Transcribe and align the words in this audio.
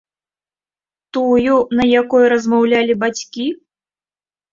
Тую, 1.17 1.55
на 1.79 1.85
якой 2.01 2.25
размаўлялі 2.33 2.93
бацькі? 3.05 3.45